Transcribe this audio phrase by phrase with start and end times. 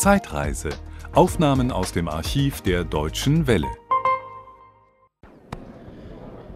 [0.00, 0.70] Zeitreise.
[1.12, 3.68] Aufnahmen aus dem Archiv der Deutschen Welle.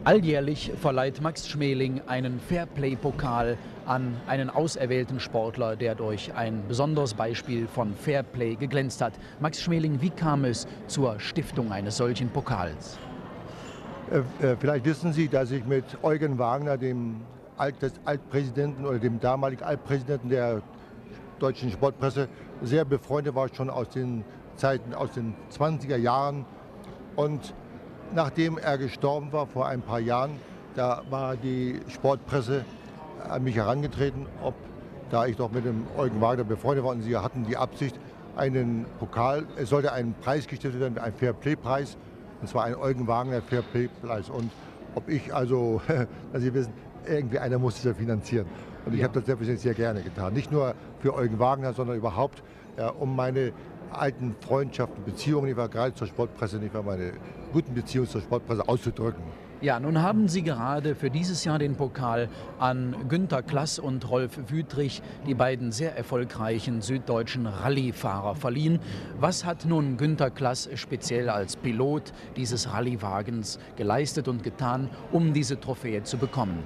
[0.05, 7.67] Alljährlich verleiht Max Schmeling einen Fairplay-Pokal an einen auserwählten Sportler, der durch ein besonderes Beispiel
[7.67, 9.13] von Fairplay geglänzt hat.
[9.41, 12.99] Max Schmeling, wie kam es zur Stiftung eines solchen Pokals?
[14.11, 17.21] Äh, äh, vielleicht wissen Sie, dass ich mit Eugen Wagner, dem
[17.59, 20.63] Alt, des Altpräsidenten oder dem damaligen Altpräsidenten der
[21.39, 22.29] deutschen Sportpresse,
[22.63, 24.25] sehr befreundet war, schon aus den
[24.57, 26.45] Zeiten, aus den 20er Jahren.
[27.17, 27.55] Und
[28.15, 30.33] nachdem er gestorben war vor ein paar Jahren,
[30.75, 32.65] da war die Sportpresse
[33.29, 34.55] an mich herangetreten, ob
[35.11, 37.99] da ich doch mit dem Eugen Wagner befreundet war und sie hatten die Absicht,
[38.37, 41.97] einen Pokal, es sollte ein Preis gestiftet werden, ein Fairplay-Preis,
[42.41, 44.29] und zwar ein Eugen Wagner Fairplay-Preis.
[44.29, 44.51] Und
[44.95, 45.81] ob ich also,
[46.33, 46.73] dass Sie wissen,
[47.07, 48.47] irgendwie einer muss es ja finanzieren.
[48.87, 50.35] Und ich habe das selbstverständlich sehr gerne getan.
[50.35, 52.43] Nicht nur für Eugen Wagner, sondern überhaupt,
[52.77, 53.53] ja, um meine
[53.91, 57.13] alten Freundschaften, Beziehungen, ich war gerade zur Sportpresse, nicht meine
[57.53, 59.23] guten Beziehungen zur Sportpresse auszudrücken.
[59.61, 64.39] Ja, nun haben Sie gerade für dieses Jahr den Pokal an Günter Klass und Rolf
[64.49, 68.81] Wüthrich, die beiden sehr erfolgreichen süddeutschen Rallyefahrer, verliehen.
[69.19, 75.59] Was hat nun Günter Klass speziell als Pilot dieses Rallyewagens geleistet und getan, um diese
[75.59, 76.59] Trophäe zu bekommen?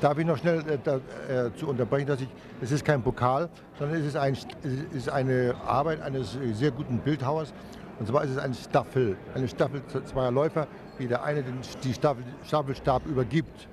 [0.00, 2.28] Darf ich noch schnell äh, da, äh, zu unterbrechen, dass ich,
[2.62, 6.98] es ist kein Pokal, sondern es ist, ein, es ist eine Arbeit eines sehr guten
[6.98, 7.52] Bildhauers.
[7.98, 10.66] Und zwar ist es ein Staffel, eine Staffel zweier Läufer,
[10.98, 13.68] wie der eine den die Staffel, Staffelstab übergibt.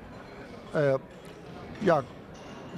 [0.74, 0.98] Äh,
[1.86, 2.04] ja,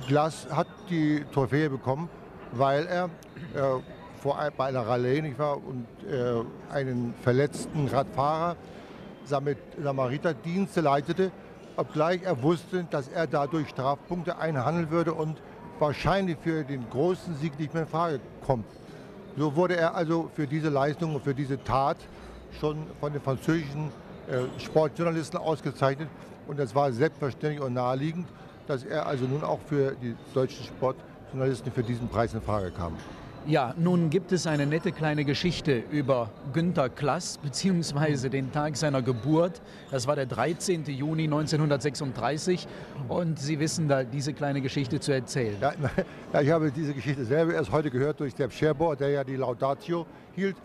[0.07, 2.09] Glas hat die Trophäe bekommen,
[2.51, 3.05] weil er
[3.53, 3.81] äh,
[4.19, 8.55] vor bei einer Rallye nicht war und äh, einen verletzten Radfahrer
[9.25, 11.31] Samariterdienste leitete,
[11.77, 15.41] obgleich er wusste, dass er dadurch Strafpunkte einhandeln würde und
[15.79, 18.65] wahrscheinlich für den großen Sieg nicht mehr in Frage kommt.
[19.37, 21.97] So wurde er also für diese Leistung und für diese Tat
[22.59, 23.91] schon von den französischen
[24.57, 26.09] Sportjournalisten ausgezeichnet.
[26.47, 28.27] Und es war selbstverständlich und naheliegend,
[28.67, 32.93] dass er also nun auch für die deutschen Sportjournalisten für diesen Preis in Frage kam.
[33.47, 39.03] Ja, nun gibt es eine nette kleine Geschichte über Günter Klass beziehungsweise den Tag seiner
[39.03, 39.61] Geburt.
[39.91, 40.85] Das war der 13.
[40.85, 42.67] Juni 1936
[43.07, 45.57] und Sie wissen da diese kleine Geschichte zu erzählen.
[45.61, 45.73] Ja,
[46.33, 49.35] ja ich habe diese Geschichte selber erst heute gehört durch Sepp Scherbohr, der ja die
[49.35, 50.55] Laudatio hielt.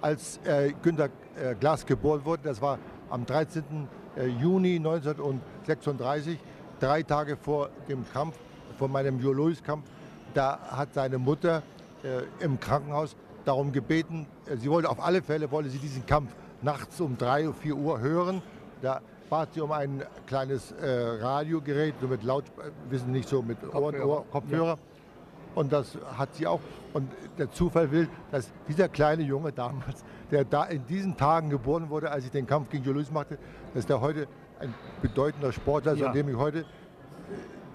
[0.00, 2.78] Als äh, Günter äh, Glass geboren wurde, das war
[3.10, 3.88] am 13.
[4.16, 6.38] Äh, Juni 1936,
[6.80, 8.38] drei Tage vor dem Kampf,
[8.78, 9.84] vor meinem Joe-Louis-Kampf,
[10.34, 11.62] da hat seine Mutter
[12.02, 17.00] äh, im Krankenhaus darum gebeten, sie wollte auf alle Fälle, wollte sie diesen Kampf nachts
[17.00, 18.42] um drei oder vier Uhr hören.
[18.82, 20.86] Da bat sie um ein kleines äh,
[21.20, 22.44] Radiogerät, so mit Laut,
[22.88, 24.78] wissen nicht so mit Ohren, Ohr, Kopfhörer.
[24.78, 24.93] Ja.
[25.54, 26.60] Und das hat sie auch.
[26.92, 31.90] Und der Zufall will, dass dieser kleine Junge damals, der da in diesen Tagen geboren
[31.90, 33.38] wurde, als ich den Kampf gegen Julius machte,
[33.74, 34.26] dass der heute
[34.60, 36.08] ein bedeutender Sportler ist, ja.
[36.08, 36.64] und dem ich heute,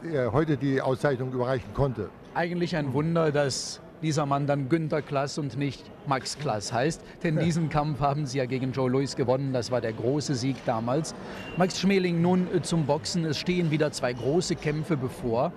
[0.04, 2.10] äh, heute die Auszeichnung überreichen konnte.
[2.34, 7.02] Eigentlich ein Wunder, dass dieser Mann dann Günter Klass und nicht Max Klass heißt.
[7.24, 9.52] Denn diesen Kampf haben sie ja gegen Joe Louis gewonnen.
[9.54, 11.14] Das war der große Sieg damals.
[11.58, 13.26] Max Schmeling nun zum Boxen.
[13.26, 15.52] Es stehen wieder zwei große Kämpfe bevor.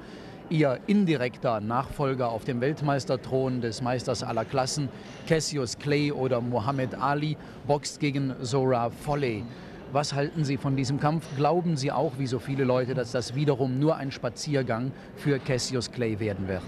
[0.53, 4.91] Ihr indirekter Nachfolger auf dem Weltmeisterthron des Meisters aller Klassen,
[5.27, 9.45] Cassius Clay oder Muhammad Ali, boxt gegen Zora Folley.
[9.93, 11.25] Was halten Sie von diesem Kampf?
[11.39, 15.91] Glauben Sie auch, wie so viele Leute, dass das wiederum nur ein Spaziergang für Cassius
[15.91, 16.61] Clay werden wird?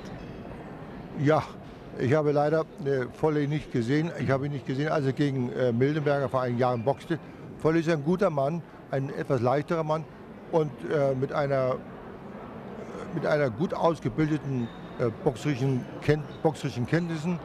[1.22, 1.42] Ja,
[1.98, 4.10] ich habe leider äh, nicht gesehen.
[4.18, 7.18] Ich habe ihn nicht gesehen, als er gegen äh, Mildenberger vor einigen Jahren boxte.
[7.60, 10.04] Volley ist ein guter Mann, ein etwas leichterer Mann
[10.52, 11.76] und äh, mit, einer,
[13.14, 17.38] mit einer gut ausgebildeten äh, boxerischen, Ken boxerischen Kenntnissen.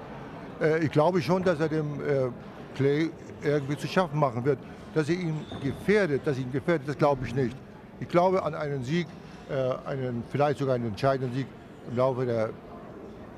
[0.61, 2.29] Äh, ich glaube schon, dass er dem äh,
[2.75, 3.11] Clay
[3.43, 4.59] irgendwie zu schaffen machen wird.
[4.93, 7.55] Dass er ihn gefährdet, dass ihn gefährdet, das glaube ich nicht.
[7.99, 9.07] Ich glaube an einen Sieg,
[9.49, 11.47] äh, einen, vielleicht sogar einen entscheidenden Sieg
[11.89, 12.49] im Laufe der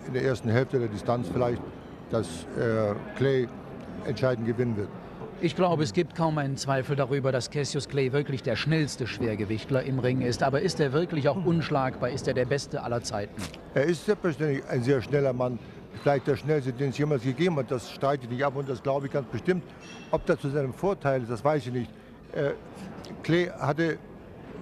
[0.08, 1.62] in der ersten Hälfte der Distanz vielleicht,
[2.10, 2.28] dass
[2.58, 3.48] äh, Clay
[4.06, 4.90] entscheidend gewinnen wird.
[5.44, 9.82] Ich glaube, es gibt kaum einen Zweifel darüber, dass Cassius Clay wirklich der schnellste Schwergewichtler
[9.82, 10.44] im Ring ist.
[10.44, 12.12] Aber ist er wirklich auch unschlagbar?
[12.12, 13.42] Ist er der Beste aller Zeiten?
[13.74, 15.58] Er ist selbstverständlich ein sehr schneller Mann.
[16.04, 17.72] Vielleicht der schnellste, den es jemals gegeben hat.
[17.72, 19.64] Das streite ich nicht ab und das glaube ich ganz bestimmt.
[20.12, 21.92] Ob das zu seinem Vorteil ist, das weiß ich nicht.
[22.34, 22.52] Äh,
[23.24, 23.98] Clay hatte,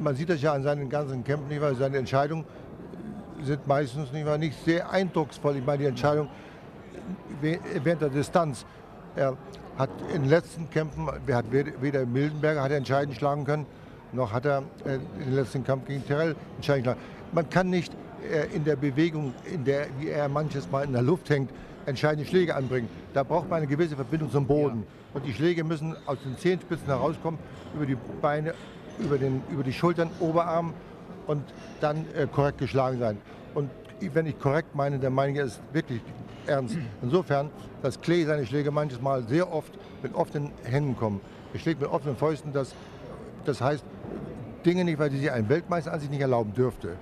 [0.02, 2.46] man sieht das ja an seinen ganzen Kämpfen, nicht, weil seine Entscheidung
[3.44, 5.58] sind meistens nicht, nicht sehr eindrucksvoll.
[5.58, 6.30] Ich meine, die Entscheidung
[7.42, 8.66] während der Distanz.
[9.16, 9.36] Er
[9.80, 13.66] hat in den letzten Kämpfen, hat weder Mildenberger hat er entscheidend schlagen können,
[14.12, 17.00] noch hat er äh, den letzten Kampf gegen Terrell entscheidend schlagen.
[17.32, 17.94] Man kann nicht
[18.30, 21.50] äh, in der Bewegung, in der, wie er manches Mal in der Luft hängt,
[21.86, 22.90] entscheidende Schläge anbringen.
[23.14, 24.86] Da braucht man eine gewisse Verbindung zum Boden.
[25.14, 27.40] Und die Schläge müssen aus den Zehenspitzen herauskommen,
[27.74, 28.54] über die Beine,
[29.00, 30.74] über, den, über die Schultern, Oberarm
[31.26, 31.44] und
[31.80, 33.18] dann äh, korrekt geschlagen sein.
[33.56, 33.70] Und
[34.14, 36.02] wenn ich korrekt meine, dann meine ich es wirklich
[36.50, 36.78] ernst.
[37.02, 37.50] Insofern,
[37.82, 41.22] dass Klee seine Schläge manches Mal sehr oft mit offenen Händen kommen.
[41.54, 42.74] Er schlägt mit offenen Fäusten, das,
[43.46, 43.84] das heißt
[44.66, 46.90] Dinge nicht, weil sie sich ein Weltmeister an sich nicht erlauben dürfte.
[46.90, 46.94] Ja.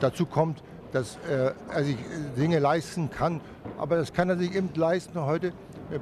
[0.00, 0.62] Dazu kommt,
[0.92, 1.96] dass äh, er sich
[2.36, 3.40] Dinge leisten kann,
[3.78, 5.52] aber das kann er sich eben leisten heute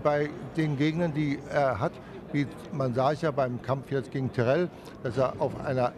[0.03, 1.93] bei den Gegnern, die er hat.
[2.33, 4.71] Wie man sah es ja beim Kampf jetzt gegen Terrell,
[5.03, 5.93] dass er auf einer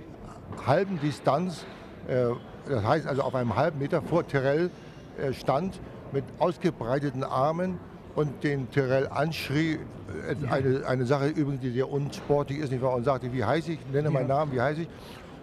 [0.67, 1.65] halben Distanz,
[2.09, 2.27] äh,
[2.69, 4.71] das heißt also auf einem halben Meter vor Terrell
[5.19, 5.81] äh, stand
[6.13, 7.79] mit ausgebreiteten Armen
[8.15, 9.79] und den Terrell anschrie.
[10.29, 12.95] Äh, eine, eine Sache übrigens, die sehr unsportlich ist, nicht wahr?
[12.95, 14.89] Und sagte, wie heiße ich, nenne meinen Namen, wie heiße ich.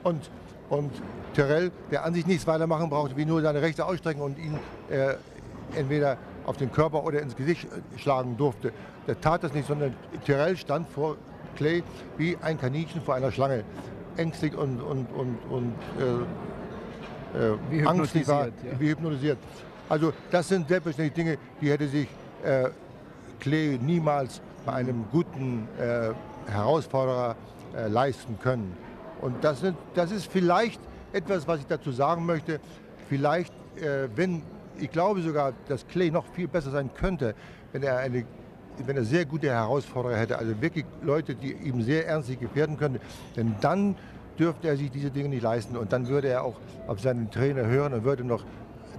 [0.03, 0.29] Und,
[0.69, 0.91] und
[1.33, 4.57] Terrell, der an sich nichts weitermachen brauchte, wie nur seine Rechte ausstrecken und ihn
[4.89, 5.15] äh,
[5.77, 8.71] entweder auf den Körper oder ins Gesicht äh, schlagen durfte.
[9.07, 11.17] Der tat das nicht, sondern Terrell stand vor
[11.55, 11.83] Clay
[12.17, 13.63] wie ein Kaninchen vor einer Schlange.
[14.17, 16.23] Ängstlich und, und, und, und äh,
[17.33, 18.51] äh, wie angstlich war, ja.
[18.77, 19.37] wie hypnotisiert.
[19.91, 22.07] Also das sind selbstverständlich Dinge, die hätte sich
[22.45, 22.69] äh,
[23.41, 26.11] Clay niemals bei einem guten äh,
[26.49, 27.35] Herausforderer
[27.75, 28.77] äh, leisten können.
[29.19, 30.79] Und das, sind, das ist vielleicht
[31.11, 32.61] etwas, was ich dazu sagen möchte.
[33.09, 33.53] Vielleicht,
[34.15, 34.41] wenn
[34.79, 37.35] ich glaube sogar, dass Clay noch viel besser sein könnte,
[37.73, 38.23] wenn er eine
[38.85, 43.01] wenn er sehr gute Herausforderer hätte, also wirklich Leute, die ihm sehr ernstlich gefährden könnten,
[43.35, 43.95] denn dann
[44.39, 46.55] dürfte er sich diese Dinge nicht leisten und dann würde er auch
[46.87, 48.43] auf seinen Trainer hören und würde noch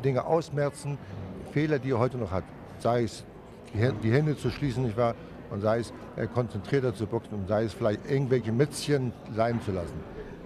[0.02, 0.98] Dinge ausmerzen,
[1.52, 2.44] Fehler, die er heute noch hat.
[2.78, 3.24] Sei es
[3.74, 5.14] die Hände zu schließen, nicht wahr?
[5.50, 5.92] Und sei es
[6.34, 9.94] konzentrierter zu boxen und sei es vielleicht irgendwelche Mützchen sein zu lassen.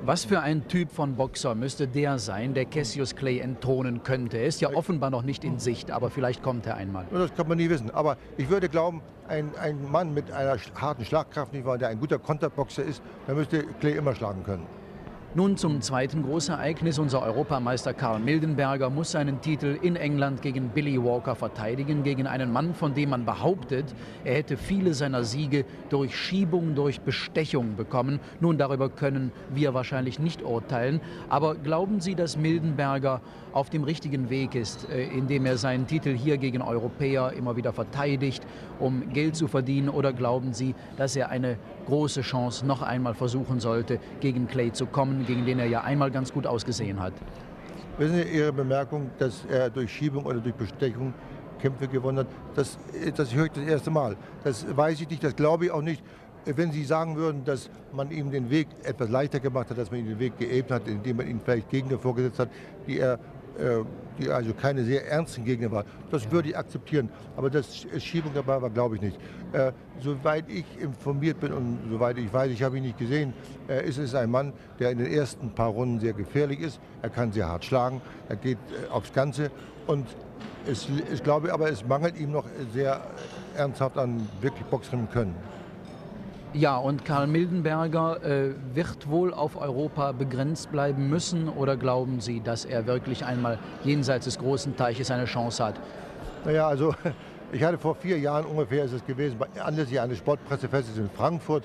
[0.03, 4.37] Was für ein Typ von Boxer müsste der sein, der Cassius Clay entthronen könnte?
[4.37, 7.07] Er ist ja offenbar noch nicht in Sicht, aber vielleicht kommt er einmal.
[7.11, 7.91] Das kann man nie wissen.
[7.91, 11.99] Aber ich würde glauben, ein, ein Mann mit einer harten Schlagkraft, nicht wahr, der ein
[11.99, 14.67] guter Konterboxer ist, der müsste Clay immer schlagen können.
[15.37, 16.99] Nun zum zweiten Großereignis.
[16.99, 22.51] Unser Europameister Karl Mildenberger muss seinen Titel in England gegen Billy Walker verteidigen, gegen einen
[22.51, 23.85] Mann, von dem man behauptet,
[24.25, 28.19] er hätte viele seiner Siege durch Schiebung, durch Bestechung bekommen.
[28.41, 31.03] Nun, darüber können wir wahrscheinlich nicht urteilen.
[31.29, 33.21] Aber glauben Sie, dass Mildenberger
[33.53, 37.75] auf dem richtigen Weg ist, äh, indem er seinen Titel hier gegen Europäer immer wieder
[37.75, 38.43] verteidigt,
[38.79, 39.91] um Geld zu verdienen?
[39.91, 44.87] Oder glauben Sie, dass er eine große Chance noch einmal versuchen sollte, gegen Clay zu
[44.87, 47.13] kommen, gegen den er ja einmal ganz gut ausgesehen hat.
[47.99, 51.15] Wissen Sie, Ihre Bemerkung, dass er durch Schiebung oder durch Bestechung
[51.59, 52.79] Kämpfe gewonnen hat, das,
[53.17, 54.17] das höre ich das erste Mal.
[54.45, 56.03] Das weiß ich nicht, das glaube ich auch nicht.
[56.45, 60.01] Wenn Sie sagen würden, dass man ihm den Weg etwas leichter gemacht hat, dass man
[60.01, 62.51] ihm den Weg geebnet hat, indem man ihm vielleicht Gegner vorgesetzt hat,
[62.87, 63.19] die er
[64.19, 65.85] die also keine sehr ernsten Gegner war.
[66.11, 67.09] Das würde ich akzeptieren.
[67.37, 69.19] Aber dass Schiebung dabei war, glaube ich nicht.
[69.53, 73.33] Äh, soweit ich informiert bin und soweit ich weiß, ich habe ihn nicht gesehen,
[73.69, 76.81] äh, ist es ein Mann, der in den ersten paar Runden sehr gefährlich ist.
[77.03, 79.51] Er kann sehr hart schlagen, er geht äh, aufs Ganze.
[79.87, 80.07] Und
[80.67, 83.01] es, ich glaube aber, es mangelt ihm noch sehr
[83.57, 85.35] ernsthaft an wirklich Boxen können.
[86.53, 92.41] Ja, und Karl Mildenberger äh, wird wohl auf Europa begrenzt bleiben müssen oder glauben Sie,
[92.41, 95.75] dass er wirklich einmal jenseits des großen Teiches eine Chance hat?
[96.45, 96.95] Naja, also
[97.53, 101.65] ich hatte vor vier Jahren ungefähr, ist es gewesen, anlässlich eines Sportpressefestes in Frankfurt,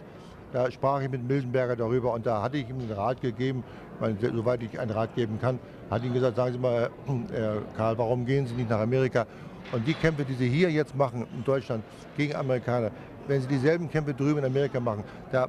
[0.52, 3.64] da sprach ich mit Mildenberger darüber und da hatte ich ihm einen Rat gegeben,
[4.02, 7.98] meine, soweit ich einen Rat geben kann, hat ihm gesagt, sagen Sie mal, äh, Karl,
[7.98, 9.26] warum gehen Sie nicht nach Amerika?
[9.72, 11.84] Und die Kämpfe, die Sie hier jetzt machen in Deutschland
[12.18, 12.92] gegen Amerikaner,
[13.28, 15.48] wenn sie dieselben Kämpfe drüben in Amerika machen, da,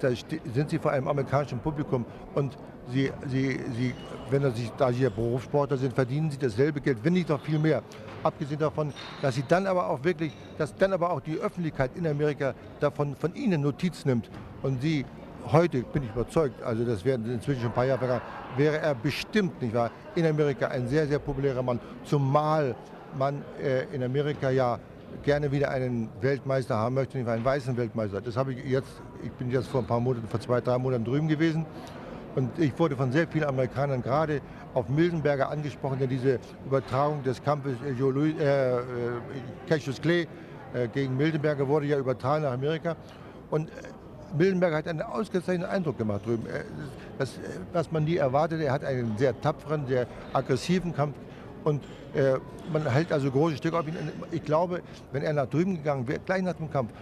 [0.00, 0.08] da
[0.54, 2.56] sind sie vor einem amerikanischen Publikum und
[2.90, 3.94] sie, sie, sie,
[4.30, 7.82] wenn sie, da ja Berufssportler sind, verdienen sie dasselbe Geld, wenn nicht noch viel mehr.
[8.22, 12.06] Abgesehen davon, dass sie dann aber auch wirklich, dass dann aber auch die Öffentlichkeit in
[12.06, 14.30] Amerika davon von ihnen Notiz nimmt
[14.62, 15.04] und sie
[15.50, 18.22] heute bin ich überzeugt, also das werden inzwischen schon ein paar Jahre vergangen,
[18.56, 22.76] wäre er bestimmt nicht wahr, in Amerika ein sehr, sehr populärer Mann, zumal
[23.18, 24.78] man äh, in Amerika ja
[25.22, 28.20] gerne wieder einen Weltmeister haben möchte, nicht einen weißen Weltmeister.
[28.20, 31.04] Das habe ich jetzt, ich bin jetzt vor ein paar Monaten, vor zwei, drei Monaten
[31.04, 31.66] drüben gewesen
[32.34, 34.40] und ich wurde von sehr vielen Amerikanern gerade
[34.74, 38.80] auf Mildenberger angesprochen, der diese Übertragung des Kampfes äh, äh,
[39.68, 40.26] Cassius Clay
[40.72, 42.96] äh, gegen Mildenberger wurde ja übertragen nach Amerika.
[43.50, 43.72] Und äh,
[44.36, 46.46] Mildenberger hat einen ausgezeichneten Eindruck gemacht drüben.
[46.46, 46.64] Äh,
[47.18, 47.38] das,
[47.72, 51.14] was man nie erwartet, er hat einen sehr tapferen, sehr aggressiven Kampf
[51.64, 51.82] und
[52.14, 52.34] äh,
[52.72, 53.96] man hält also große Stücke auf ihn.
[54.30, 56.92] Ich glaube, wenn er nach drüben gegangen wäre, gleich nach dem Kampf,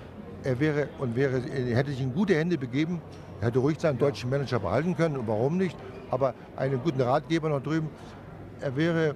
[0.42, 3.00] er wäre und wäre, er hätte sich in gute Hände begeben,
[3.40, 5.76] er hätte ruhig seinen deutschen Manager behalten können, warum nicht?
[6.10, 7.88] Aber einen guten Ratgeber noch drüben.
[8.60, 9.14] er wäre,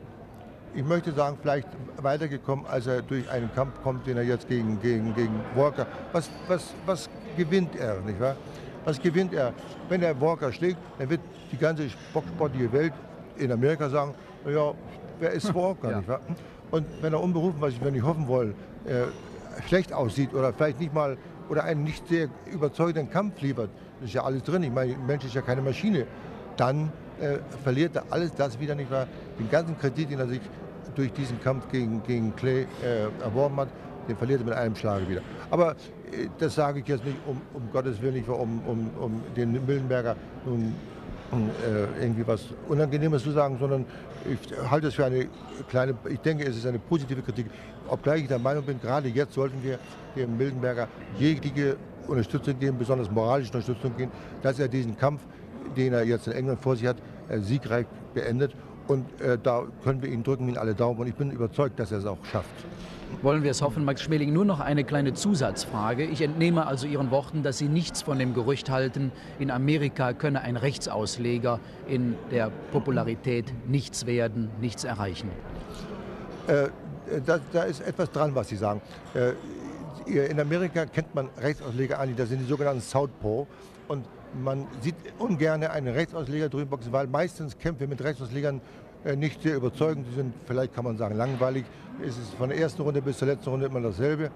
[0.75, 4.81] ich möchte sagen, vielleicht weitergekommen, als er durch einen Kampf kommt, den er jetzt gegen,
[4.81, 5.87] gegen, gegen Walker.
[6.13, 8.37] Was, was, was gewinnt er, nicht wahr?
[8.85, 9.53] Was gewinnt er?
[9.89, 11.21] Wenn er Walker schlägt, dann wird
[11.53, 12.93] die ganze boxsportliche Welt
[13.37, 14.15] in Amerika sagen,
[14.47, 14.73] ja,
[15.21, 15.97] wer ist Walker, ja.
[15.99, 16.21] nicht wahr?
[16.71, 18.55] Und wenn er unberufen, was wir nicht hoffen wollen,
[18.85, 19.05] äh,
[19.69, 21.17] schlecht aussieht oder vielleicht nicht mal
[21.49, 25.07] oder einen nicht sehr überzeugenden Kampf liefert, das ist ja alles drin, ich meine, ein
[25.07, 26.07] Mensch ist ja keine Maschine,
[26.57, 26.91] dann
[27.21, 29.07] äh, verliert er alles das wieder nicht wahr,
[29.39, 30.41] den ganzen Kredit, den er sich
[30.95, 33.69] durch diesen Kampf gegen, gegen Clay äh, erworben hat,
[34.09, 35.21] den verliert er mit einem Schlag wieder.
[35.51, 39.23] Aber äh, das sage ich jetzt nicht, um, um Gottes Willen, nicht um, um, um
[39.37, 40.75] den Millenberger nun
[41.33, 43.85] äh, irgendwie was Unangenehmes zu sagen, sondern
[44.25, 45.29] ich halte es für eine
[45.69, 47.47] kleine, ich denke, es ist eine positive Kritik.
[47.89, 49.79] Obgleich ich der Meinung bin, gerade jetzt sollten wir
[50.17, 50.89] dem Mildenberger
[51.19, 51.77] jegliche
[52.07, 54.13] Unterstützung geben, besonders moralische Unterstützung geben,
[54.43, 55.23] dass er diesen Kampf,
[55.77, 56.97] den er jetzt in England vor sich hat,
[57.29, 58.55] äh, siegreich beendet.
[58.87, 61.01] Und äh, da können wir ihn drücken, ihn alle Daumen.
[61.01, 62.51] Und ich bin überzeugt, dass er es auch schafft.
[63.23, 64.33] Wollen wir es hoffen, Max Schmeling.
[64.33, 66.05] Nur noch eine kleine Zusatzfrage.
[66.05, 70.43] Ich entnehme also Ihren Worten, dass Sie nichts von dem Gerücht halten, in Amerika könne
[70.43, 75.31] ein Rechtsausleger in der Popularität nichts werden, nichts erreichen.
[76.47, 76.69] Äh,
[77.25, 78.81] da, da, ist etwas dran, was Sie sagen.
[79.15, 79.33] Äh,
[80.07, 83.47] in Amerika kennt man Rechtsausleger an, das sind die sogenannten Southpaw.
[83.89, 84.05] Und
[84.43, 88.61] man sieht ungern einen Rechtsausleger drüben boxen, weil meistens Kämpfe mit Rechtsauslegern
[89.17, 90.07] nicht sehr überzeugend.
[90.09, 91.65] Sie sind, vielleicht kann man sagen, langweilig.
[92.03, 94.31] Es ist von der ersten Runde bis zur letzten Runde immer dasselbe.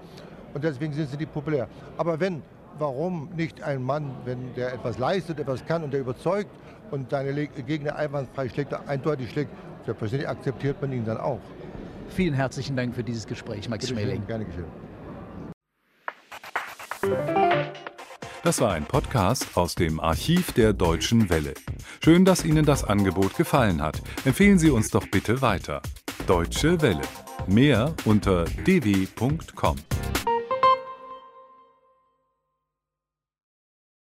[0.55, 1.69] Und deswegen sind sie nicht populär.
[1.97, 2.43] Aber wenn,
[2.79, 6.51] warum nicht ein Mann, wenn der etwas leistet, etwas kann und der überzeugt
[6.91, 9.51] und seine Gegner einwandfrei schlägt, eindeutig schlägt,
[9.85, 11.41] selbstverständlich akzeptiert man ihn dann auch.
[12.11, 14.27] Vielen herzlichen Dank für dieses Gespräch, Max Schmeling.
[14.27, 14.65] Gerne geschehen.
[18.43, 21.55] Das war ein Podcast aus dem Archiv der Deutschen Welle.
[22.02, 24.00] Schön, dass Ihnen das Angebot gefallen hat.
[24.25, 25.83] Empfehlen Sie uns doch bitte weiter.
[26.26, 27.02] Deutsche Welle.
[27.47, 29.76] Mehr unter dw.com.